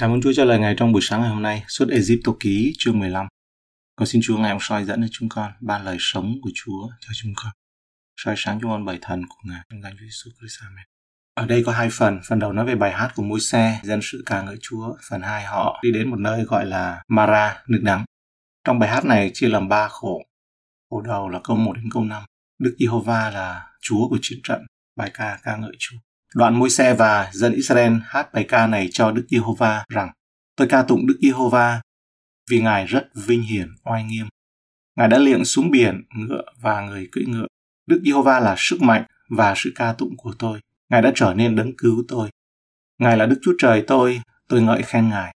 [0.00, 2.72] Cảm ơn Chúa cho lời Ngài trong buổi sáng ngày hôm nay, suốt Egypto ký
[2.78, 3.26] chương 15.
[3.96, 6.88] Con xin Chúa Ngài ông soi dẫn cho chúng con, ban lời sống của Chúa
[7.00, 7.52] cho chúng con.
[8.16, 10.60] soi sáng chúng con bảy thần của Ngài trong danh Chúa Jesus Christ.
[10.62, 10.84] Amen.
[11.34, 14.00] Ở đây có hai phần, phần đầu nói về bài hát của môi xe, dân
[14.02, 14.96] sự ca ngợi Chúa.
[15.10, 18.04] Phần hai họ đi đến một nơi gọi là Mara, nước đắng.
[18.64, 20.22] Trong bài hát này chia làm ba khổ.
[20.90, 22.22] Khổ đầu là câu 1 đến câu 5.
[22.58, 24.60] Đức Giê-hô-va là Chúa của chiến trận,
[24.96, 25.96] bài ca ca ngợi Chúa.
[26.34, 30.10] Đoạn môi xe và dân Israel hát bài ca này cho Đức Giê-hô-va rằng
[30.56, 31.80] Tôi ca tụng Đức Giê-hô-va
[32.50, 34.26] vì Ngài rất vinh hiển, oai nghiêm.
[34.96, 37.46] Ngài đã liệng xuống biển, ngựa và người cưỡi ngựa.
[37.86, 40.60] Đức Giê-hô-va là sức mạnh và sự ca tụng của tôi.
[40.88, 42.30] Ngài đã trở nên đấng cứu tôi.
[42.98, 45.34] Ngài là Đức Chúa Trời tôi, tôi ngợi khen Ngài.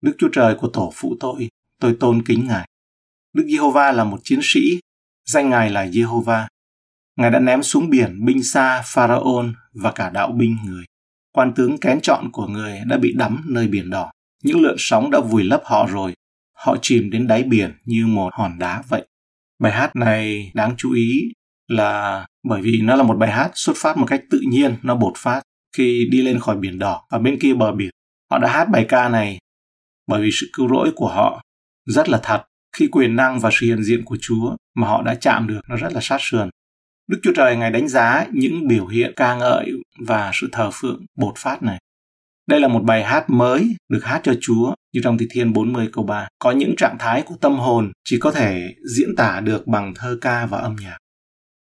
[0.00, 1.48] Đức Chúa Trời của tổ phụ tôi,
[1.80, 2.68] tôi tôn kính Ngài.
[3.32, 4.60] Đức Giê-hô-va là một chiến sĩ,
[5.26, 6.48] danh Ngài là Giê-hô-va.
[7.16, 10.84] Ngài đã ném xuống biển binh xa Pharaon và cả đạo binh người.
[11.32, 14.10] Quan tướng kén chọn của người đã bị đắm nơi biển đỏ.
[14.42, 16.14] Những lượn sóng đã vùi lấp họ rồi.
[16.54, 19.06] Họ chìm đến đáy biển như một hòn đá vậy.
[19.58, 21.22] Bài hát này đáng chú ý
[21.68, 24.94] là bởi vì nó là một bài hát xuất phát một cách tự nhiên, nó
[24.96, 25.42] bột phát
[25.76, 27.90] khi đi lên khỏi biển đỏ ở bên kia bờ biển.
[28.30, 29.38] Họ đã hát bài ca này
[30.06, 31.42] bởi vì sự cứu rỗi của họ
[31.86, 32.44] rất là thật
[32.76, 35.76] khi quyền năng và sự hiện diện của Chúa mà họ đã chạm được nó
[35.76, 36.50] rất là sát sườn.
[37.08, 39.72] Đức Chúa Trời Ngài đánh giá những biểu hiện ca ngợi
[40.06, 41.78] và sự thờ phượng bột phát này.
[42.48, 45.88] Đây là một bài hát mới được hát cho Chúa như trong Thi Thiên 40
[45.92, 46.28] câu 3.
[46.38, 50.18] Có những trạng thái của tâm hồn chỉ có thể diễn tả được bằng thơ
[50.20, 50.98] ca và âm nhạc.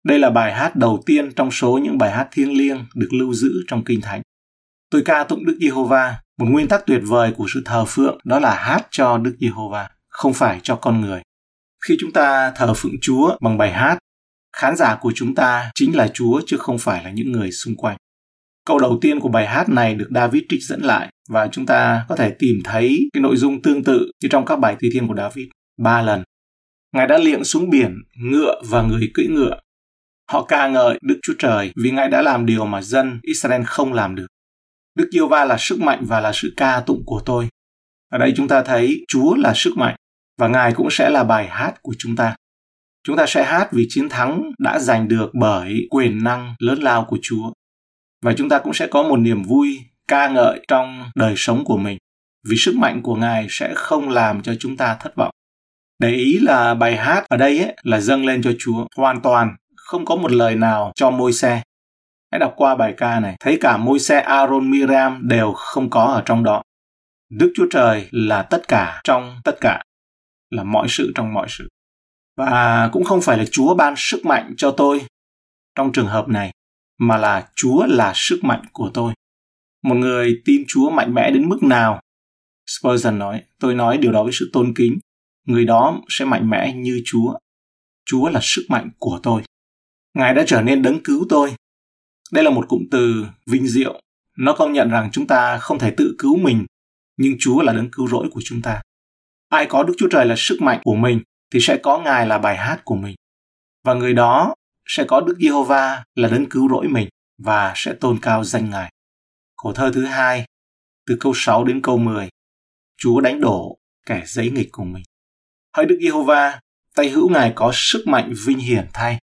[0.04, 3.34] Đây là bài hát đầu tiên trong số những bài hát thiêng liêng được lưu
[3.34, 4.22] giữ trong Kinh Thánh.
[4.90, 8.38] Tôi ca tụng Đức Giê-hô-va, một nguyên tắc tuyệt vời của sự thờ phượng đó
[8.38, 11.22] là hát cho Đức Giê-hô-va, không phải cho con người.
[11.88, 13.98] Khi chúng ta thờ phượng Chúa bằng bài hát
[14.54, 17.76] khán giả của chúng ta chính là Chúa chứ không phải là những người xung
[17.76, 17.96] quanh.
[18.66, 22.04] Câu đầu tiên của bài hát này được David trích dẫn lại và chúng ta
[22.08, 25.08] có thể tìm thấy cái nội dung tương tự như trong các bài thi thiên
[25.08, 25.46] của David
[25.78, 26.22] ba lần.
[26.92, 29.60] Ngài đã liệng xuống biển, ngựa và người cưỡi ngựa.
[30.30, 33.92] Họ ca ngợi Đức Chúa Trời vì Ngài đã làm điều mà dân Israel không
[33.92, 34.26] làm được.
[34.94, 37.48] Đức Yêu Va là sức mạnh và là sự ca tụng của tôi.
[38.10, 39.96] Ở đây chúng ta thấy Chúa là sức mạnh
[40.38, 42.36] và Ngài cũng sẽ là bài hát của chúng ta.
[43.06, 47.04] Chúng ta sẽ hát vì chiến thắng đã giành được bởi quyền năng lớn lao
[47.04, 47.52] của Chúa.
[48.22, 49.78] Và chúng ta cũng sẽ có một niềm vui
[50.08, 51.98] ca ngợi trong đời sống của mình
[52.48, 55.30] vì sức mạnh của Ngài sẽ không làm cho chúng ta thất vọng.
[55.98, 59.56] Để ý là bài hát ở đây ấy, là dâng lên cho Chúa hoàn toàn,
[59.76, 61.62] không có một lời nào cho môi xe.
[62.32, 66.04] Hãy đọc qua bài ca này, thấy cả môi xe Aaron Miriam đều không có
[66.04, 66.62] ở trong đó.
[67.30, 69.82] Đức Chúa Trời là tất cả trong tất cả,
[70.50, 71.68] là mọi sự trong mọi sự
[72.36, 75.06] và cũng không phải là Chúa ban sức mạnh cho tôi
[75.74, 76.52] trong trường hợp này
[76.98, 79.14] mà là Chúa là sức mạnh của tôi.
[79.82, 82.00] Một người tin Chúa mạnh mẽ đến mức nào?
[82.66, 84.98] Spurgeon nói, tôi nói điều đó với sự tôn kính.
[85.46, 87.34] Người đó sẽ mạnh mẽ như Chúa.
[88.06, 89.42] Chúa là sức mạnh của tôi.
[90.14, 91.54] Ngài đã trở nên đấng cứu tôi.
[92.32, 94.00] Đây là một cụm từ vinh diệu.
[94.38, 96.66] Nó công nhận rằng chúng ta không thể tự cứu mình,
[97.16, 98.82] nhưng Chúa là đấng cứu rỗi của chúng ta.
[99.48, 101.20] Ai có Đức Chúa Trời là sức mạnh của mình
[101.54, 103.14] thì sẽ có Ngài là bài hát của mình.
[103.84, 104.54] Và người đó
[104.86, 108.92] sẽ có Đức Giê-hô-va là đấng cứu rỗi mình và sẽ tôn cao danh Ngài.
[109.56, 110.46] Khổ thơ thứ hai,
[111.06, 112.28] từ câu 6 đến câu 10.
[112.96, 113.76] Chúa đánh đổ
[114.06, 115.02] kẻ giấy nghịch của mình.
[115.76, 116.60] Hỡi Đức Giê-hô-va,
[116.94, 119.18] tay hữu Ngài có sức mạnh vinh hiển thay.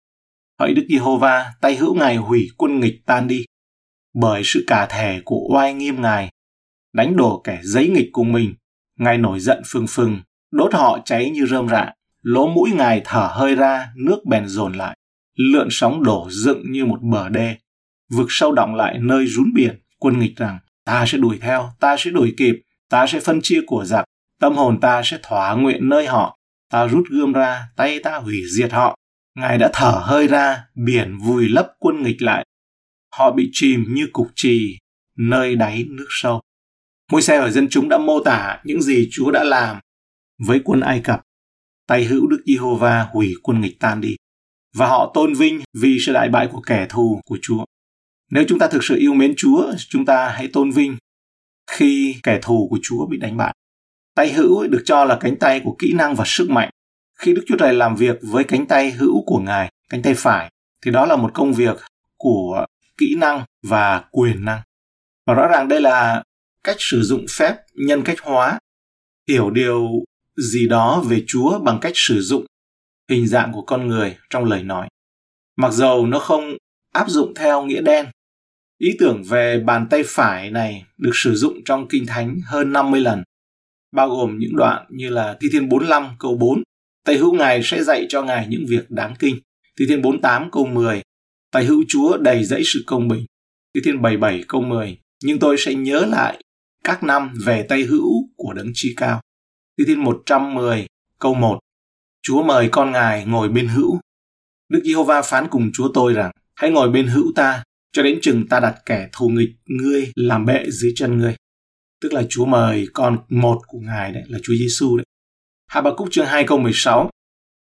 [0.60, 3.46] Hỡi Đức Giê-hô-va, tay hữu Ngài hủy quân nghịch tan đi.
[4.14, 6.30] Bởi sự cả thể của oai nghiêm Ngài,
[6.94, 8.56] đánh đổ kẻ giấy nghịch của mình,
[9.00, 10.22] Ngài nổi giận phừng phừng,
[10.52, 14.74] đốt họ cháy như rơm rạ lỗ mũi ngài thở hơi ra, nước bèn dồn
[14.74, 14.98] lại.
[15.36, 17.56] Lượn sóng đổ dựng như một bờ đê.
[18.12, 21.96] Vực sâu động lại nơi rún biển, quân nghịch rằng, ta sẽ đuổi theo, ta
[22.00, 24.06] sẽ đuổi kịp, ta sẽ phân chia của giặc,
[24.40, 26.38] tâm hồn ta sẽ thỏa nguyện nơi họ,
[26.70, 28.98] ta rút gươm ra, tay ta hủy diệt họ.
[29.36, 32.46] Ngài đã thở hơi ra, biển vùi lấp quân nghịch lại.
[33.16, 34.78] Họ bị chìm như cục trì,
[35.18, 36.42] nơi đáy nước sâu.
[37.12, 39.80] Môi xe và dân chúng đã mô tả những gì Chúa đã làm
[40.48, 41.22] với quân Ai Cập
[41.92, 44.16] tay hữu Đức Giê-hô-va hủy quân nghịch tan đi
[44.76, 47.66] và họ tôn vinh vì sự đại bại của kẻ thù của Chúa.
[48.30, 50.98] Nếu chúng ta thực sự yêu mến Chúa, chúng ta hãy tôn vinh
[51.72, 53.56] khi kẻ thù của Chúa bị đánh bại.
[54.16, 56.70] Tay hữu được cho là cánh tay của kỹ năng và sức mạnh.
[57.20, 60.52] Khi Đức Chúa Trời làm việc với cánh tay hữu của Ngài, cánh tay phải,
[60.86, 61.78] thì đó là một công việc
[62.18, 62.66] của
[62.98, 64.62] kỹ năng và quyền năng.
[65.28, 66.24] Và rõ ràng đây là
[66.64, 68.60] cách sử dụng phép nhân cách hóa,
[69.28, 69.90] hiểu điều
[70.38, 72.46] gì đó về Chúa bằng cách sử dụng
[73.10, 74.88] hình dạng của con người trong lời nói.
[75.58, 76.58] Mặc dầu nó không
[76.94, 78.06] áp dụng theo nghĩa đen,
[78.82, 83.02] Ý tưởng về bàn tay phải này được sử dụng trong Kinh Thánh hơn 50
[83.02, 83.24] lần,
[83.96, 86.64] bao gồm những đoạn như là Thi Thiên 45 câu 4,
[87.06, 89.36] tay hữu Ngài sẽ dạy cho Ngài những việc đáng kinh.
[89.80, 91.02] Thi Thiên 48 câu 10,
[91.52, 93.26] tay hữu Chúa đầy dẫy sự công bình.
[93.76, 96.44] Thi Thiên 77 câu 10, nhưng tôi sẽ nhớ lại
[96.84, 99.22] các năm về tay hữu của đấng chi cao.
[99.82, 100.88] Thi Thiên 110
[101.20, 101.60] câu 1,
[102.22, 104.00] Chúa mời con Ngài ngồi bên hữu.
[104.70, 107.64] Đức Giê-hô-va phán cùng Chúa tôi rằng, hãy ngồi bên hữu ta,
[107.94, 111.36] cho đến chừng ta đặt kẻ thù nghịch ngươi làm bệ dưới chân ngươi.
[112.02, 115.06] Tức là Chúa mời con một của Ngài đấy, là Chúa Giêsu đấy.
[115.68, 117.10] Hạ Cúc chương 2 câu 16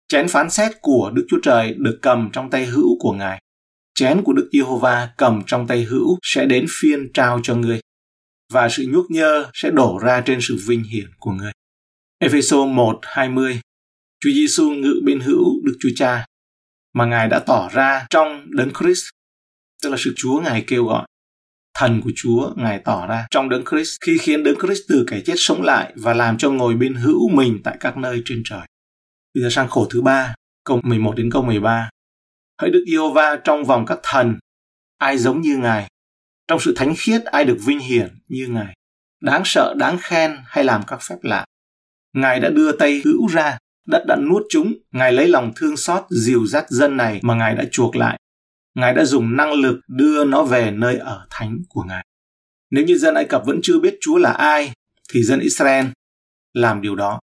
[0.07, 3.41] Chén phán xét của Đức Chúa Trời được cầm trong tay hữu của Ngài.
[3.95, 7.79] Chén của Đức Giê-hô-va cầm trong tay hữu sẽ đến phiên trao cho ngươi
[8.51, 11.51] và sự nhuốc nhơ sẽ đổ ra trên sự vinh hiển của ngươi.
[12.21, 13.59] Epheso 1, 20
[14.19, 16.25] Chúa Giêsu ngự bên hữu Đức Chúa Cha
[16.93, 19.03] mà Ngài đã tỏ ra trong Đấng Christ,
[19.83, 21.07] tức là sự Chúa Ngài kêu gọi.
[21.73, 25.21] Thần của Chúa Ngài tỏ ra trong Đấng Christ khi khiến Đấng Christ từ kẻ
[25.25, 28.67] chết sống lại và làm cho ngồi bên hữu mình tại các nơi trên trời.
[29.33, 31.89] Bây giờ sang khổ thứ ba, câu 11 đến câu 13.
[32.61, 34.35] Hỡi Đức Giê-hô-va trong vòng các thần,
[34.97, 35.89] ai giống như Ngài?
[36.47, 38.73] Trong sự thánh khiết ai được vinh hiển như Ngài?
[39.21, 41.45] Đáng sợ, đáng khen hay làm các phép lạ?
[42.13, 46.03] Ngài đã đưa tay hữu ra, đất đã nuốt chúng, Ngài lấy lòng thương xót
[46.09, 48.19] dìu dắt dân này mà Ngài đã chuộc lại.
[48.75, 52.05] Ngài đã dùng năng lực đưa nó về nơi ở thánh của Ngài.
[52.71, 54.71] Nếu như dân Ai Cập vẫn chưa biết Chúa là ai,
[55.13, 55.85] thì dân Israel
[56.53, 57.19] làm điều đó.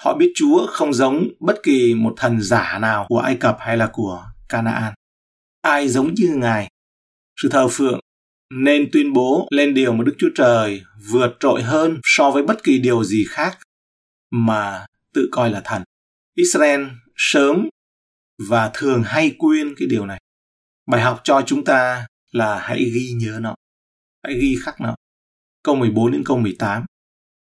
[0.00, 3.76] Họ biết Chúa không giống bất kỳ một thần giả nào của Ai Cập hay
[3.76, 4.94] là của Canaan.
[5.62, 6.68] Ai giống như Ngài?
[7.42, 8.00] Sự thờ phượng
[8.54, 12.62] nên tuyên bố lên điều mà Đức Chúa Trời vượt trội hơn so với bất
[12.62, 13.58] kỳ điều gì khác
[14.30, 15.82] mà tự coi là thần.
[16.34, 16.84] Israel
[17.16, 17.68] sớm
[18.48, 20.20] và thường hay quên cái điều này.
[20.86, 23.54] Bài học cho chúng ta là hãy ghi nhớ nó,
[24.24, 24.94] hãy ghi khắc nó.
[25.62, 26.84] Câu 14 đến câu 18.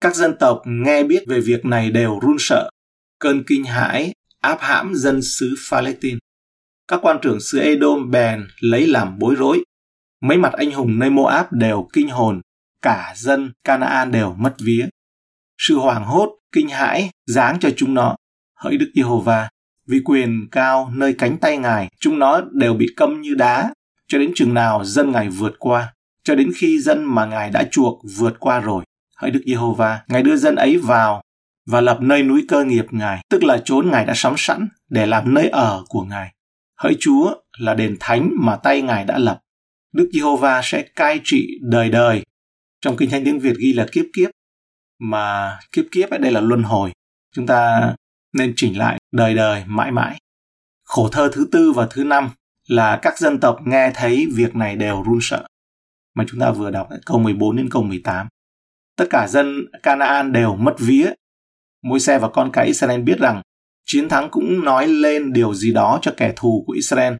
[0.00, 2.70] Các dân tộc nghe biết về việc này đều run sợ,
[3.18, 6.18] cơn kinh hãi áp hãm dân xứ Palestine.
[6.88, 9.64] Các quan trưởng xứ Edom bèn lấy làm bối rối.
[10.20, 12.40] Mấy mặt anh hùng nơi Moab đều kinh hồn,
[12.82, 14.88] cả dân Canaan đều mất vía.
[15.62, 18.16] Sự hoảng hốt, kinh hãi giáng cho chúng nó.
[18.56, 19.48] Hỡi Đức Giê-hô-va,
[19.86, 23.74] vì quyền cao nơi cánh tay Ngài, chúng nó đều bị câm như đá,
[24.08, 27.64] cho đến chừng nào dân Ngài vượt qua, cho đến khi dân mà Ngài đã
[27.70, 28.84] chuộc vượt qua rồi.
[29.16, 31.22] Hỡi Đức Giê-hô-va, Ngài đưa dân ấy vào
[31.66, 35.06] và lập nơi núi cơ nghiệp Ngài, tức là chốn Ngài đã sắm sẵn để
[35.06, 36.32] làm nơi ở của Ngài.
[36.78, 39.40] Hỡi Chúa là đền thánh mà tay Ngài đã lập.
[39.92, 42.22] Đức Giê-hô-va sẽ cai trị đời đời.
[42.80, 44.30] Trong Kinh Thánh tiếng Việt ghi là kiếp kiếp,
[45.00, 46.92] mà kiếp kiếp ở đây là luân hồi.
[47.34, 47.94] Chúng ta
[48.32, 50.18] nên chỉnh lại đời đời mãi mãi.
[50.84, 52.30] Khổ thơ thứ tư và thứ năm
[52.68, 55.46] là các dân tộc nghe thấy việc này đều run sợ.
[56.14, 58.28] Mà chúng ta vừa đọc câu 14 đến câu 18.
[58.96, 61.12] Tất cả dân Canaan đều mất vía.
[61.82, 63.42] Môi xe và con cái Israel biết rằng
[63.86, 67.14] chiến thắng cũng nói lên điều gì đó cho kẻ thù của Israel.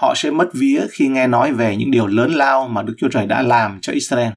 [0.00, 3.08] Họ sẽ mất vía khi nghe nói về những điều lớn lao mà Đức Chúa
[3.08, 4.32] Trời đã làm cho Israel.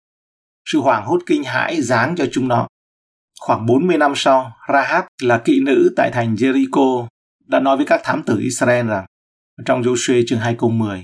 [0.65, 2.67] Sự hoảng hốt kinh hãi giáng cho chúng nó.
[3.39, 7.07] Khoảng 40 năm sau, Rahab là kỵ nữ tại thành Jericho
[7.47, 9.05] đã nói với các thám tử Israel rằng
[9.65, 11.03] trong Joshua chương 2 câu 10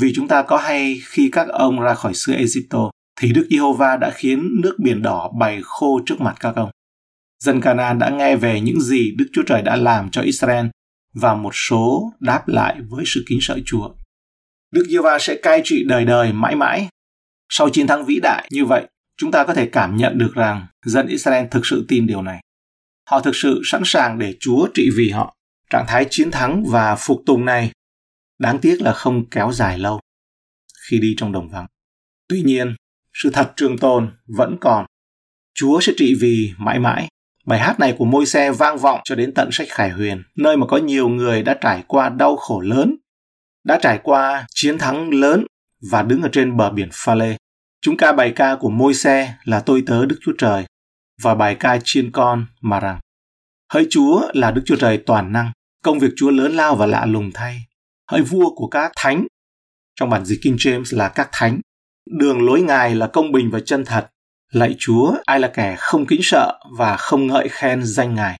[0.00, 2.90] Vì chúng ta có hay khi các ông ra khỏi xứ Egypto
[3.20, 6.70] thì Đức Giê-hô-va đã khiến nước biển đỏ bày khô trước mặt các ông.
[7.44, 10.66] Dân Canaan đã nghe về những gì Đức Chúa Trời đã làm cho Israel
[11.14, 13.94] và một số đáp lại với sự kính sợ Chúa.
[14.72, 16.88] Đức Giê-hô-va sẽ cai trị đời đời mãi mãi.
[17.48, 18.86] Sau chiến thắng vĩ đại như vậy,
[19.22, 22.40] chúng ta có thể cảm nhận được rằng dân Israel thực sự tin điều này.
[23.10, 25.34] Họ thực sự sẵn sàng để Chúa trị vì họ.
[25.70, 27.72] Trạng thái chiến thắng và phục tùng này
[28.38, 30.00] đáng tiếc là không kéo dài lâu
[30.88, 31.66] khi đi trong đồng vắng.
[32.28, 32.74] Tuy nhiên,
[33.12, 34.86] sự thật trường tồn vẫn còn.
[35.54, 37.08] Chúa sẽ trị vì mãi mãi.
[37.46, 40.56] Bài hát này của môi xe vang vọng cho đến tận sách Khải Huyền, nơi
[40.56, 42.96] mà có nhiều người đã trải qua đau khổ lớn,
[43.64, 45.46] đã trải qua chiến thắng lớn
[45.90, 47.36] và đứng ở trên bờ biển Pha Lê.
[47.84, 50.64] Chúng ca bài ca của môi xe là tôi tớ Đức Chúa Trời
[51.22, 53.00] và bài ca chiên con mà rằng
[53.72, 55.52] Hỡi Chúa là Đức Chúa Trời toàn năng,
[55.84, 57.66] công việc Chúa lớn lao và lạ lùng thay.
[58.10, 59.26] Hỡi vua của các thánh,
[59.96, 61.60] trong bản dịch King James là các thánh.
[62.18, 64.08] Đường lối Ngài là công bình và chân thật.
[64.52, 68.38] Lạy Chúa, ai là kẻ không kính sợ và không ngợi khen danh Ngài.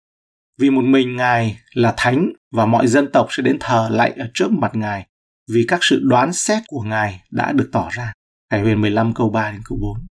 [0.59, 4.27] Vì một mình Ngài là thánh và mọi dân tộc sẽ đến thờ lạy ở
[4.35, 5.07] trước mặt Ngài
[5.53, 8.13] vì các sự đoán xét của Ngài đã được tỏ ra.
[8.53, 10.07] Khải huyền 15 câu 3 đến câu 4.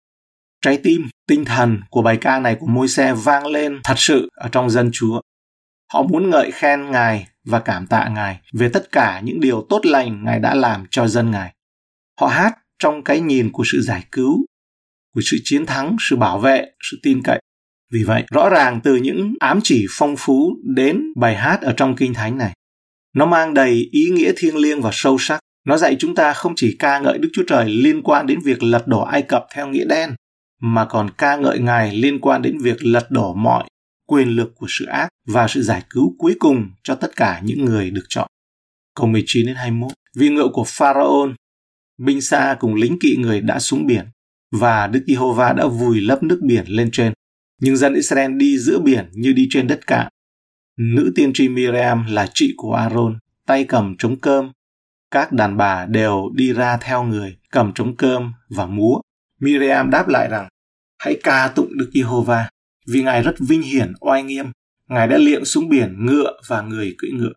[0.62, 4.28] Trái tim, tinh thần của bài ca này của môi xe vang lên thật sự
[4.34, 5.20] ở trong dân Chúa.
[5.92, 9.86] Họ muốn ngợi khen Ngài và cảm tạ Ngài về tất cả những điều tốt
[9.86, 11.54] lành Ngài đã làm cho dân Ngài.
[12.20, 14.44] Họ hát trong cái nhìn của sự giải cứu,
[15.14, 17.40] của sự chiến thắng, sự bảo vệ, sự tin cậy.
[17.92, 21.96] Vì vậy, rõ ràng từ những ám chỉ phong phú đến bài hát ở trong
[21.96, 22.52] kinh thánh này,
[23.14, 25.40] nó mang đầy ý nghĩa thiêng liêng và sâu sắc.
[25.68, 28.62] Nó dạy chúng ta không chỉ ca ngợi Đức Chúa Trời liên quan đến việc
[28.62, 30.14] lật đổ Ai Cập theo nghĩa đen,
[30.60, 33.68] mà còn ca ngợi Ngài liên quan đến việc lật đổ mọi
[34.06, 37.64] quyền lực của sự ác và sự giải cứu cuối cùng cho tất cả những
[37.64, 38.26] người được chọn.
[38.94, 41.30] Câu 19 đến 21 Vì ngựa của Pharaoh,
[41.98, 44.06] binh xa cùng lính kỵ người đã xuống biển,
[44.52, 47.12] và Đức Giê-hô-va đã vùi lấp nước biển lên trên.
[47.60, 50.08] Nhưng dân Israel đi giữa biển như đi trên đất cạn.
[50.78, 54.50] Nữ tiên tri Miriam là chị của Aaron, tay cầm trống cơm.
[55.10, 59.00] Các đàn bà đều đi ra theo người, cầm trống cơm và múa.
[59.40, 60.48] Miriam đáp lại rằng,
[60.98, 62.48] hãy ca tụng Đức Giê-hô-va,
[62.86, 64.46] vì Ngài rất vinh hiển, oai nghiêm.
[64.88, 67.32] Ngài đã liệng xuống biển ngựa và người cưỡi ngựa.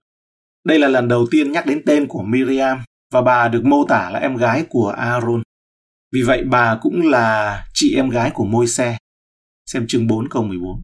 [0.66, 2.80] Đây là lần đầu tiên nhắc đến tên của Miriam
[3.12, 5.42] và bà được mô tả là em gái của Aaron.
[6.12, 8.98] Vì vậy bà cũng là chị em gái của môi xe.
[9.66, 10.82] Xem chương 4 câu 14.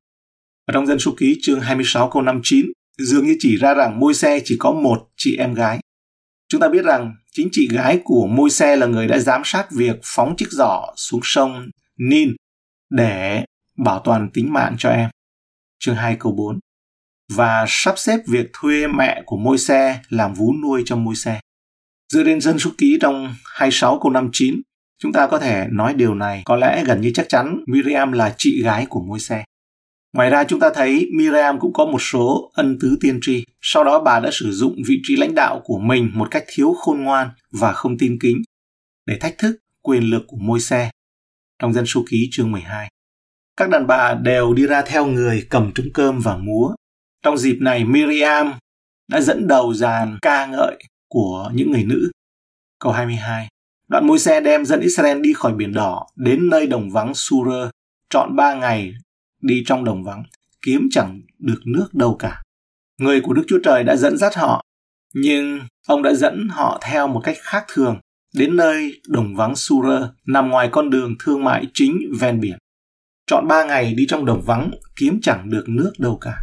[0.65, 2.65] Ở trong dân số ký chương 26 câu 59,
[2.97, 5.79] dường như chỉ ra rằng môi xe chỉ có một chị em gái.
[6.49, 9.67] Chúng ta biết rằng chính chị gái của môi xe là người đã giám sát
[9.71, 12.35] việc phóng chiếc giỏ xuống sông Nin
[12.89, 13.45] để
[13.77, 15.09] bảo toàn tính mạng cho em.
[15.79, 16.59] Chương 2 câu 4
[17.33, 21.39] và sắp xếp việc thuê mẹ của môi xe làm vú nuôi cho môi xe.
[22.13, 24.61] Dựa đến dân số ký trong 26 câu 59,
[24.99, 28.35] chúng ta có thể nói điều này có lẽ gần như chắc chắn Miriam là
[28.37, 29.43] chị gái của môi xe.
[30.13, 33.43] Ngoài ra chúng ta thấy Miriam cũng có một số ân tứ tiên tri.
[33.61, 36.73] Sau đó bà đã sử dụng vị trí lãnh đạo của mình một cách thiếu
[36.73, 38.37] khôn ngoan và không tin kính
[39.05, 40.91] để thách thức quyền lực của môi xe.
[41.59, 42.89] Trong dân số ký chương 12.
[43.57, 46.75] Các đàn bà đều đi ra theo người cầm trống cơm và múa.
[47.23, 48.53] Trong dịp này, Miriam
[49.07, 50.77] đã dẫn đầu dàn ca ngợi
[51.09, 52.11] của những người nữ.
[52.79, 53.47] Câu 22.
[53.87, 57.69] Đoạn môi xe đem dân Israel đi khỏi biển đỏ đến nơi đồng vắng Sura
[58.09, 58.93] chọn ba ngày
[59.47, 60.23] đi trong đồng vắng,
[60.61, 62.41] kiếm chẳng được nước đâu cả.
[62.97, 64.63] Người của Đức Chúa Trời đã dẫn dắt họ,
[65.13, 67.99] nhưng ông đã dẫn họ theo một cách khác thường
[68.35, 69.85] đến nơi đồng vắng Sur
[70.25, 72.57] nằm ngoài con đường thương mại chính ven biển.
[73.27, 76.37] Chọn ba ngày đi trong đồng vắng kiếm chẳng được nước đâu cả.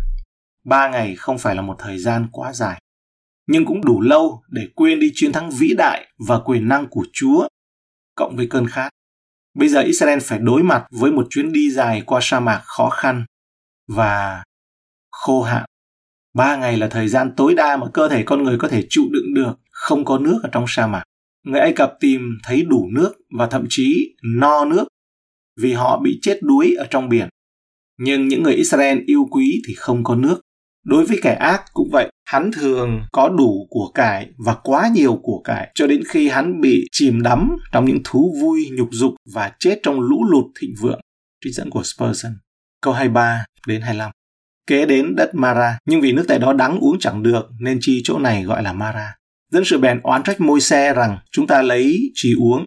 [0.64, 2.80] Ba ngày không phải là một thời gian quá dài,
[3.46, 7.04] nhưng cũng đủ lâu để quên đi chiến thắng vĩ đại và quyền năng của
[7.12, 7.48] Chúa,
[8.14, 8.90] cộng với cơn khát.
[9.54, 12.90] Bây giờ Israel phải đối mặt với một chuyến đi dài qua sa mạc khó
[12.90, 13.24] khăn
[13.88, 14.44] và
[15.10, 15.64] khô hạn.
[16.34, 19.04] Ba ngày là thời gian tối đa mà cơ thể con người có thể chịu
[19.10, 21.02] đựng được không có nước ở trong sa mạc.
[21.44, 24.84] Người Ai Cập tìm thấy đủ nước và thậm chí no nước
[25.60, 27.28] vì họ bị chết đuối ở trong biển.
[27.98, 30.40] Nhưng những người Israel yêu quý thì không có nước.
[30.84, 35.20] Đối với kẻ ác cũng vậy, hắn thường có đủ của cải và quá nhiều
[35.22, 39.14] của cải cho đến khi hắn bị chìm đắm trong những thú vui, nhục dục
[39.34, 41.00] và chết trong lũ lụt thịnh vượng.
[41.44, 42.32] Trích dẫn của Spurgeon.
[42.80, 44.10] Câu 23 đến 25.
[44.66, 48.00] Kế đến đất Mara, nhưng vì nước tại đó đắng uống chẳng được nên chi
[48.04, 49.14] chỗ này gọi là Mara.
[49.52, 52.64] Dân sự bèn oán trách môi xe rằng chúng ta lấy chỉ uống.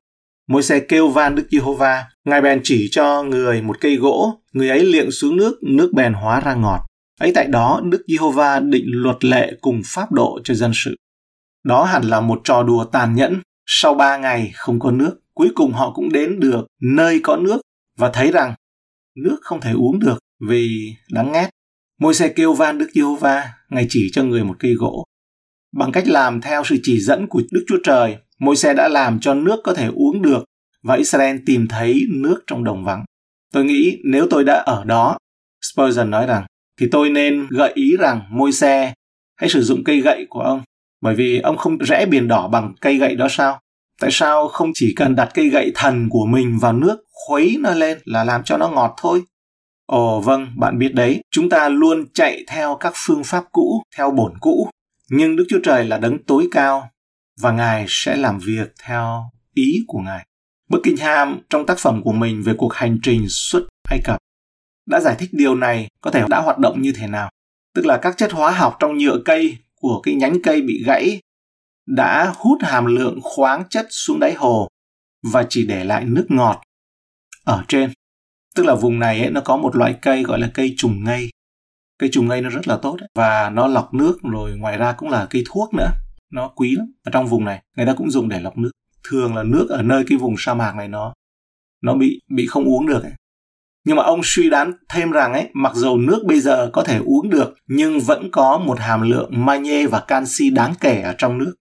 [0.49, 4.69] Môi xe kêu van Đức Giê-hô-va, Ngài bèn chỉ cho người một cây gỗ, người
[4.69, 6.86] ấy liệng xuống nước, nước bèn hóa ra ngọt.
[7.19, 10.95] Ấy tại đó, Đức Giê-hô-va định luật lệ cùng pháp độ cho dân sự.
[11.63, 13.41] Đó hẳn là một trò đùa tàn nhẫn.
[13.65, 17.61] Sau ba ngày không có nước, cuối cùng họ cũng đến được nơi có nước
[17.97, 18.53] và thấy rằng
[19.15, 20.19] nước không thể uống được
[20.49, 21.49] vì đắng ngắt.
[21.99, 25.03] Môi xe kêu van Đức Giê-hô-va, Ngài chỉ cho người một cây gỗ.
[25.75, 29.19] Bằng cách làm theo sự chỉ dẫn của Đức Chúa Trời, môi xe đã làm
[29.19, 30.43] cho nước có thể uống được
[30.83, 33.05] và Israel tìm thấy nước trong đồng vắng.
[33.53, 35.17] Tôi nghĩ nếu tôi đã ở đó,
[35.61, 36.45] Spurgeon nói rằng,
[36.79, 38.93] thì tôi nên gợi ý rằng môi xe
[39.35, 40.61] hãy sử dụng cây gậy của ông.
[41.01, 43.59] Bởi vì ông không rẽ biển đỏ bằng cây gậy đó sao?
[44.01, 47.73] Tại sao không chỉ cần đặt cây gậy thần của mình vào nước khuấy nó
[47.73, 49.21] lên là làm cho nó ngọt thôi?
[49.85, 54.11] Ồ vâng, bạn biết đấy, chúng ta luôn chạy theo các phương pháp cũ, theo
[54.11, 54.69] bổn cũ.
[55.09, 56.89] Nhưng Đức Chúa Trời là đấng tối cao
[57.41, 60.25] và Ngài sẽ làm việc theo ý của Ngài.
[60.69, 64.17] Buckingham trong tác phẩm của mình về cuộc hành trình xuất Ai Cập
[64.87, 67.29] đã giải thích điều này có thể đã hoạt động như thế nào.
[67.73, 71.21] Tức là các chất hóa học trong nhựa cây của cái nhánh cây bị gãy
[71.85, 74.67] đã hút hàm lượng khoáng chất xuống đáy hồ
[75.31, 76.61] và chỉ để lại nước ngọt
[77.43, 77.91] ở trên.
[78.55, 81.29] Tức là vùng này ấy, nó có một loại cây gọi là cây trùng ngây.
[81.99, 83.09] Cây trùng ngây nó rất là tốt ấy.
[83.15, 85.91] và nó lọc nước rồi ngoài ra cũng là cây thuốc nữa.
[86.31, 86.91] Nó quý lắm.
[87.03, 88.71] Ở trong vùng này người ta cũng dùng để lọc nước.
[89.09, 91.13] Thường là nước ở nơi cái vùng sa mạc này nó
[91.81, 93.13] nó bị bị không uống được ấy
[93.87, 96.97] nhưng mà ông suy đoán thêm rằng ấy, mặc dù nước bây giờ có thể
[97.05, 101.37] uống được nhưng vẫn có một hàm lượng magie và canxi đáng kể ở trong
[101.37, 101.55] nước.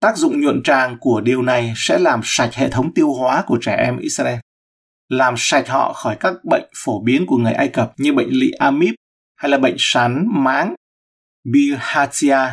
[0.00, 3.58] tác dụng nhuận tràng của điều này sẽ làm sạch hệ thống tiêu hóa của
[3.60, 4.38] trẻ em Israel,
[5.08, 8.50] làm sạch họ khỏi các bệnh phổ biến của người Ai Cập như bệnh lị
[8.50, 8.94] amip
[9.36, 10.74] hay là bệnh sán máng,
[11.44, 12.50] bilharzia,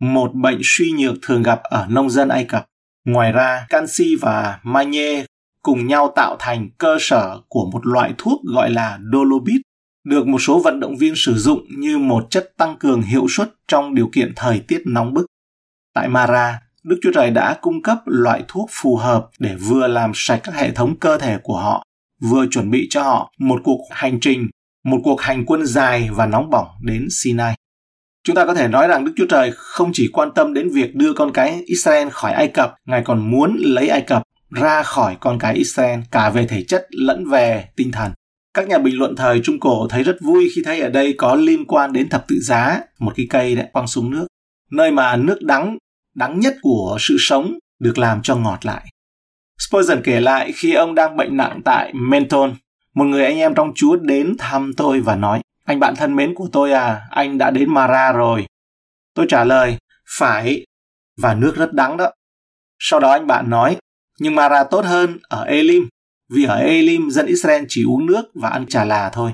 [0.00, 2.66] một bệnh suy nhược thường gặp ở nông dân Ai Cập.
[3.04, 5.24] Ngoài ra, canxi và magie
[5.66, 9.60] cùng nhau tạo thành cơ sở của một loại thuốc gọi là dolobit,
[10.04, 13.54] được một số vận động viên sử dụng như một chất tăng cường hiệu suất
[13.68, 15.26] trong điều kiện thời tiết nóng bức.
[15.94, 20.12] Tại Mara, Đức Chúa Trời đã cung cấp loại thuốc phù hợp để vừa làm
[20.14, 21.84] sạch các hệ thống cơ thể của họ,
[22.30, 24.48] vừa chuẩn bị cho họ một cuộc hành trình,
[24.84, 27.54] một cuộc hành quân dài và nóng bỏng đến Sinai.
[28.24, 30.94] Chúng ta có thể nói rằng Đức Chúa Trời không chỉ quan tâm đến việc
[30.94, 35.16] đưa con cái Israel khỏi Ai Cập, Ngài còn muốn lấy Ai Cập ra khỏi
[35.20, 38.12] con cái Israel cả về thể chất lẫn về tinh thần.
[38.54, 41.34] Các nhà bình luận thời Trung Cổ thấy rất vui khi thấy ở đây có
[41.34, 44.26] liên quan đến thập tự giá, một cái cây đã quăng xuống nước,
[44.70, 45.78] nơi mà nước đắng,
[46.14, 48.86] đắng nhất của sự sống được làm cho ngọt lại.
[49.58, 52.54] Spurgeon kể lại khi ông đang bệnh nặng tại Menton,
[52.94, 56.34] một người anh em trong Chúa đến thăm tôi và nói, anh bạn thân mến
[56.34, 58.46] của tôi à, anh đã đến Mara rồi.
[59.14, 59.76] Tôi trả lời,
[60.18, 60.64] phải,
[61.16, 62.10] và nước rất đắng đó.
[62.78, 63.76] Sau đó anh bạn nói,
[64.20, 65.88] nhưng Mara tốt hơn ở Elim,
[66.32, 69.32] vì ở Elim dân Israel chỉ uống nước và ăn trà là thôi.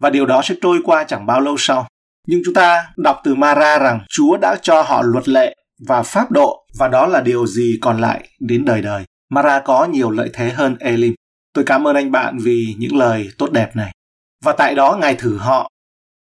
[0.00, 1.86] Và điều đó sẽ trôi qua chẳng bao lâu sau.
[2.26, 5.56] Nhưng chúng ta đọc từ Mara rằng Chúa đã cho họ luật lệ
[5.86, 9.04] và pháp độ và đó là điều gì còn lại đến đời đời.
[9.30, 11.14] Mara có nhiều lợi thế hơn Elim.
[11.54, 13.92] Tôi cảm ơn anh bạn vì những lời tốt đẹp này.
[14.44, 15.70] Và tại đó Ngài thử họ.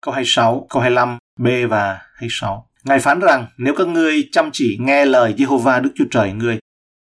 [0.02, 2.66] Câu 26, câu 25, B và 26.
[2.84, 6.58] Ngài phán rằng nếu các ngươi chăm chỉ nghe lời Jehovah Đức Chúa Trời ngươi,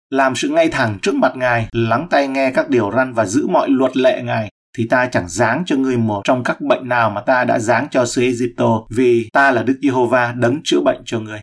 [0.10, 3.48] làm sự ngay thẳng trước mặt Ngài, lắng tai nghe các điều răn và giữ
[3.48, 7.10] mọi luật lệ Ngài, thì ta chẳng giáng cho ngươi một trong các bệnh nào
[7.10, 11.02] mà ta đã giáng cho xứ Egypto, vì ta là Đức Giê-hô-va đấng chữa bệnh
[11.06, 11.40] cho ngươi.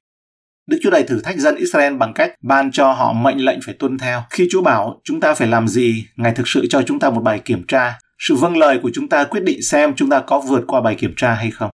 [0.71, 3.75] Đức Chúa Trời thử thách dân Israel bằng cách ban cho họ mệnh lệnh phải
[3.75, 4.23] tuân theo.
[4.31, 7.21] Khi Chúa bảo chúng ta phải làm gì, Ngài thực sự cho chúng ta một
[7.21, 7.99] bài kiểm tra.
[8.19, 10.95] Sự vâng lời của chúng ta quyết định xem chúng ta có vượt qua bài
[10.95, 11.71] kiểm tra hay không.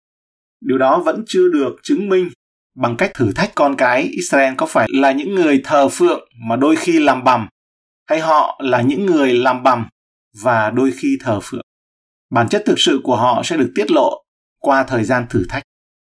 [0.60, 2.28] Điều đó vẫn chưa được chứng minh
[2.80, 6.56] bằng cách thử thách con cái Israel có phải là những người thờ phượng mà
[6.56, 7.48] đôi khi làm bầm
[8.06, 9.86] hay họ là những người làm bầm
[10.42, 11.60] và đôi khi thờ phượng.
[12.30, 14.24] Bản chất thực sự của họ sẽ được tiết lộ
[14.58, 15.62] qua thời gian thử thách.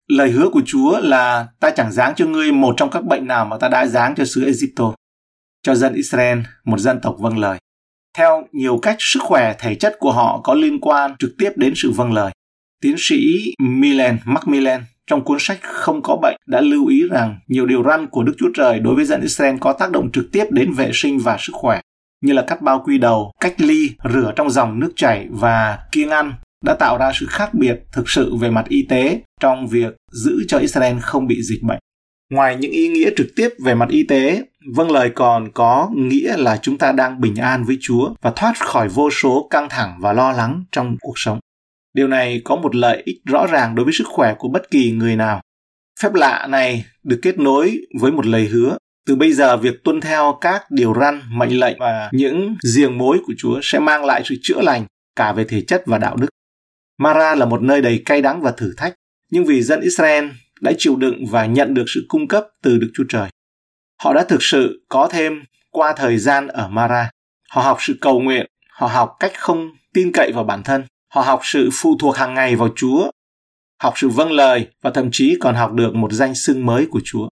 [0.08, 3.45] Lời hứa của Chúa là ta chẳng giáng cho ngươi một trong các bệnh nào
[3.45, 4.93] mà ta đã giáng cho xứ Egypto.
[5.63, 7.60] Cho dân Israel, một dân tộc vâng lời.
[8.17, 11.73] Theo nhiều cách, sức khỏe thể chất của họ có liên quan trực tiếp đến
[11.75, 12.32] sự vâng lời.
[12.82, 13.17] Tiến sĩ
[13.60, 18.07] Milan Macmillan trong cuốn sách Không có bệnh đã lưu ý rằng nhiều điều răn
[18.07, 20.91] của Đức Chúa Trời đối với dân Israel có tác động trực tiếp đến vệ
[20.93, 21.81] sinh và sức khỏe,
[22.21, 26.09] như là cắt bao quy đầu, cách ly, rửa trong dòng nước chảy và kiêng
[26.09, 26.33] ăn
[26.65, 30.43] đã tạo ra sự khác biệt thực sự về mặt y tế trong việc giữ
[30.47, 31.79] cho Israel không bị dịch bệnh.
[32.31, 34.43] Ngoài những ý nghĩa trực tiếp về mặt y tế,
[34.75, 38.53] vâng lời còn có nghĩa là chúng ta đang bình an với Chúa và thoát
[38.59, 41.39] khỏi vô số căng thẳng và lo lắng trong cuộc sống.
[41.95, 44.91] Điều này có một lợi ích rõ ràng đối với sức khỏe của bất kỳ
[44.91, 45.41] người nào.
[46.01, 48.77] Phép lạ này được kết nối với một lời hứa.
[49.08, 53.17] Từ bây giờ, việc tuân theo các điều răn, mệnh lệnh và những giềng mối
[53.25, 56.27] của Chúa sẽ mang lại sự chữa lành cả về thể chất và đạo đức.
[56.97, 58.93] Mara là một nơi đầy cay đắng và thử thách,
[59.31, 60.25] nhưng vì dân Israel
[60.62, 63.29] đã chịu đựng và nhận được sự cung cấp từ Đức Chúa Trời.
[64.03, 67.10] Họ đã thực sự có thêm qua thời gian ở Mara.
[67.49, 70.84] Họ học sự cầu nguyện, họ học cách không tin cậy vào bản thân,
[71.15, 73.12] Họ học sự phụ thuộc hàng ngày vào Chúa,
[73.82, 77.01] học sự vâng lời và thậm chí còn học được một danh xưng mới của
[77.06, 77.28] Chúa.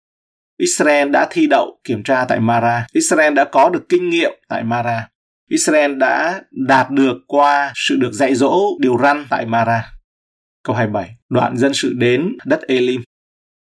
[0.57, 2.87] Israel đã thi đậu kiểm tra tại Mara.
[2.93, 5.07] Israel đã có được kinh nghiệm tại Mara.
[5.49, 9.91] Israel đã đạt được qua sự được dạy dỗ điều răn tại Mara.
[10.63, 11.15] Câu 27.
[11.29, 13.01] Đoạn dân sự đến đất Elim.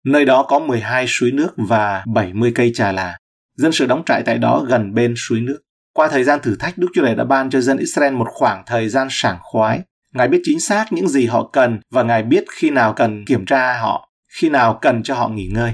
[0.05, 3.17] Nơi đó có 12 suối nước và 70 cây trà là.
[3.57, 5.59] Dân sự đóng trại tại đó gần bên suối nước.
[5.93, 8.63] Qua thời gian thử thách, Đức Chúa Trời đã ban cho dân Israel một khoảng
[8.65, 9.81] thời gian sảng khoái
[10.13, 13.45] Ngài biết chính xác những gì họ cần và Ngài biết khi nào cần kiểm
[13.45, 15.71] tra họ, khi nào cần cho họ nghỉ ngơi.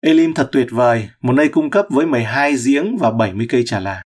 [0.00, 3.80] Elim thật tuyệt vời, một nơi cung cấp với 12 giếng và 70 cây trà
[3.80, 4.02] là.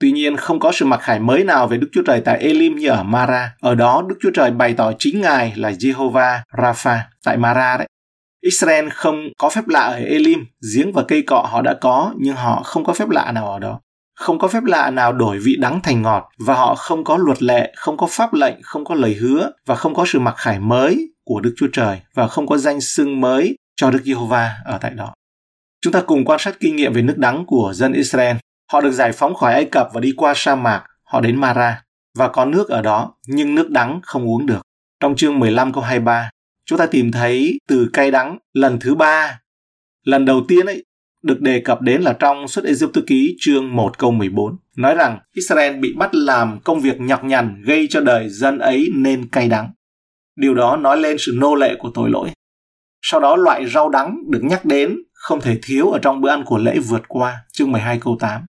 [0.00, 2.76] Tuy nhiên, không có sự mặc khải mới nào về Đức Chúa Trời tại Elim
[2.76, 3.54] như ở Mara.
[3.60, 7.86] Ở đó, Đức Chúa Trời bày tỏ chính Ngài là Jehovah Rapha tại Mara đấy.
[8.40, 12.36] Israel không có phép lạ ở Elim, giếng và cây cọ họ đã có, nhưng
[12.36, 13.80] họ không có phép lạ nào ở đó.
[14.18, 17.42] Không có phép lạ nào đổi vị đắng thành ngọt và họ không có luật
[17.42, 20.60] lệ, không có pháp lệnh, không có lời hứa và không có sự mặc khải
[20.60, 24.78] mới của Đức Chúa Trời và không có danh xưng mới cho Đức Giê-hô-va ở
[24.78, 25.14] tại đó.
[25.80, 28.36] Chúng ta cùng quan sát kinh nghiệm về nước đắng của dân Israel.
[28.72, 31.82] Họ được giải phóng khỏi Ai Cập và đi qua sa mạc, họ đến Mara
[32.16, 34.60] và có nước ở đó, nhưng nước đắng không uống được.
[35.00, 36.30] Trong chương 15 câu 23,
[36.64, 39.40] chúng ta tìm thấy từ cay đắng lần thứ ba.
[40.04, 40.84] Lần đầu tiên ấy,
[41.22, 44.94] được đề cập đến là trong suất Ai Cập ký chương 1 câu 14, nói
[44.94, 49.28] rằng Israel bị bắt làm công việc nhọc nhằn gây cho đời dân ấy nên
[49.28, 49.70] cay đắng.
[50.36, 52.30] Điều đó nói lên sự nô lệ của tội lỗi.
[53.02, 56.44] Sau đó loại rau đắng được nhắc đến không thể thiếu ở trong bữa ăn
[56.46, 58.42] của lễ vượt qua, chương 12 câu 8.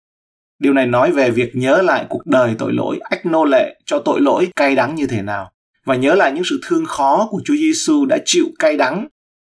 [0.60, 4.00] Điều này nói về việc nhớ lại cuộc đời tội lỗi, ách nô lệ cho
[4.00, 5.52] tội lỗi cay đắng như thế nào
[5.86, 9.08] và nhớ lại những sự thương khó của Chúa Giêsu đã chịu cay đắng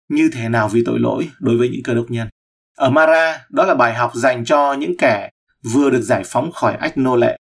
[0.08, 2.28] như thế nào vì tội lỗi đối với những cơ đốc nhân.
[2.76, 5.30] Ở Mara, đó là bài học dành cho những kẻ
[5.72, 7.36] vừa được giải phóng khỏi ách nô lệ,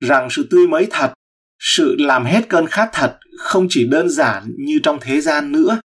[0.00, 1.12] rằng sự tươi mới thật,
[1.58, 5.80] sự làm hết cơn khát thật không chỉ đơn giản như trong thế gian nữa,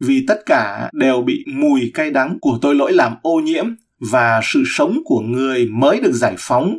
[0.00, 3.66] vì tất cả đều bị mùi cay đắng của tội lỗi làm ô nhiễm
[4.10, 6.78] và sự sống của người mới được giải phóng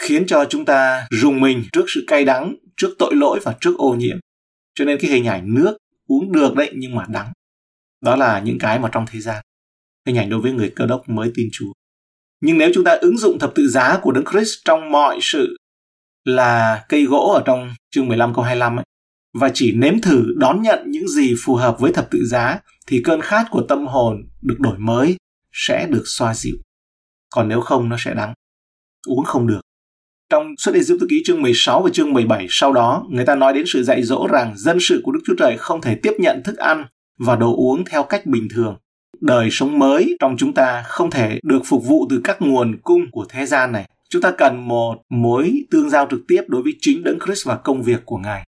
[0.00, 3.78] khiến cho chúng ta rùng mình trước sự cay đắng, trước tội lỗi và trước
[3.78, 4.18] ô nhiễm.
[4.74, 7.32] Cho nên cái hình ảnh nước uống được đấy nhưng mà đắng.
[8.00, 9.42] Đó là những cái mà trong thế gian.
[10.06, 11.72] Hình ảnh đối với người cơ đốc mới tin Chúa.
[12.40, 15.56] Nhưng nếu chúng ta ứng dụng thập tự giá của Đấng Christ trong mọi sự
[16.24, 18.84] là cây gỗ ở trong chương 15 câu 25 ấy,
[19.34, 23.02] và chỉ nếm thử đón nhận những gì phù hợp với thập tự giá thì
[23.04, 25.16] cơn khát của tâm hồn được đổi mới
[25.52, 26.56] sẽ được xoa dịu.
[27.30, 28.34] Còn nếu không nó sẽ đắng.
[29.06, 29.60] Uống không được.
[30.30, 33.52] Trong xuất Ai Cập ký chương 16 và chương 17 sau đó, người ta nói
[33.52, 36.42] đến sự dạy dỗ rằng dân sự của Đức Chúa Trời không thể tiếp nhận
[36.44, 36.84] thức ăn
[37.18, 38.76] và đồ uống theo cách bình thường.
[39.22, 43.10] Đời sống mới trong chúng ta không thể được phục vụ từ các nguồn cung
[43.10, 43.88] của thế gian này.
[44.08, 47.56] Chúng ta cần một mối tương giao trực tiếp đối với chính Đấng Christ và
[47.56, 48.44] công việc của Ngài.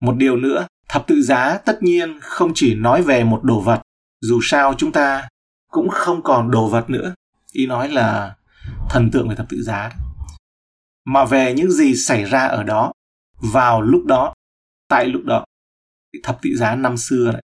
[0.00, 3.82] Một điều nữa, thập tự giá tất nhiên không chỉ nói về một đồ vật,
[4.20, 5.28] dù sao chúng ta
[5.70, 7.14] cũng không còn đồ vật nữa.
[7.52, 8.34] Ý nói là
[8.90, 9.90] thần tượng về thập tự giá.
[11.04, 12.92] Mà về những gì xảy ra ở đó,
[13.52, 14.34] vào lúc đó,
[14.88, 15.44] tại lúc đó.
[16.22, 17.42] Thập tự giá năm xưa đấy.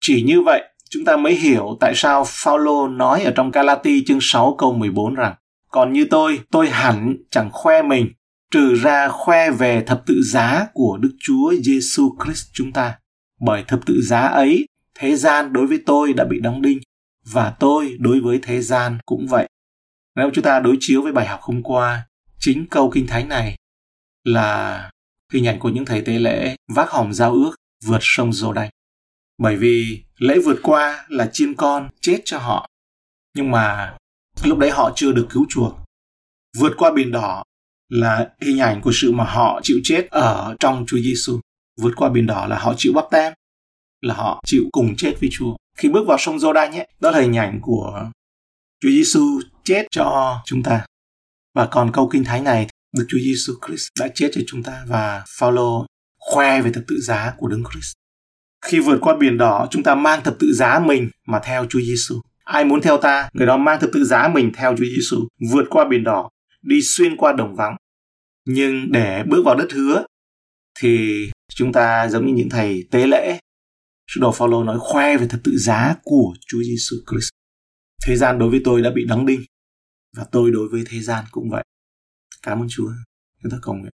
[0.00, 4.18] Chỉ như vậy, chúng ta mới hiểu tại sao Phaolô nói ở trong Galati chương
[4.20, 5.34] 6 câu 14 rằng
[5.76, 8.08] còn như tôi, tôi hẳn chẳng khoe mình,
[8.50, 12.98] trừ ra khoe về thập tự giá của Đức Chúa Giêsu Christ chúng ta.
[13.40, 16.78] Bởi thập tự giá ấy, thế gian đối với tôi đã bị đóng đinh,
[17.24, 19.48] và tôi đối với thế gian cũng vậy.
[20.14, 22.06] Nếu chúng ta đối chiếu với bài học hôm qua,
[22.38, 23.56] chính câu kinh thánh này
[24.24, 24.90] là
[25.32, 28.70] hình ảnh của những thầy tế lễ vác hòm giao ước vượt sông Giô Đanh.
[29.38, 32.68] Bởi vì lễ vượt qua là chiên con chết cho họ.
[33.34, 33.96] Nhưng mà
[34.44, 35.76] lúc đấy họ chưa được cứu chuộc.
[36.58, 37.42] Vượt qua biển đỏ
[37.88, 41.40] là hình ảnh của sự mà họ chịu chết ở trong Chúa Giêsu.
[41.80, 43.32] Vượt qua biển đỏ là họ chịu bắp tem,
[44.00, 45.56] là họ chịu cùng chết với Chúa.
[45.78, 48.10] Khi bước vào sông Giô-đanh ấy, đó là hình ảnh của
[48.80, 50.86] Chúa Giêsu chết cho chúng ta.
[51.54, 54.84] Và còn câu kinh thánh này, Đức Chúa Giêsu Christ đã chết cho chúng ta
[54.88, 55.86] và Phaolô
[56.18, 57.92] khoe về thập tự giá của Đấng Christ.
[58.66, 61.80] Khi vượt qua biển đỏ, chúng ta mang thập tự giá mình mà theo Chúa
[61.80, 62.20] Giêsu.
[62.44, 65.64] Ai muốn theo ta, người đó mang thập tự giá mình theo Chúa Giêsu, vượt
[65.70, 66.30] qua biển đỏ,
[66.62, 67.76] đi xuyên qua đồng vắng.
[68.44, 70.04] Nhưng để bước vào đất hứa
[70.78, 73.38] thì chúng ta giống như những thầy tế lễ.
[74.10, 77.28] Sứ đồ Phaolô nói khoe về thập tự giá của Chúa Giêsu Christ.
[78.06, 79.40] Thế gian đối với tôi đã bị đóng đinh
[80.16, 81.64] và tôi đối với thế gian cũng vậy.
[82.42, 82.90] Cảm ơn Chúa.
[83.42, 83.92] Chúng ta cầu nguyện.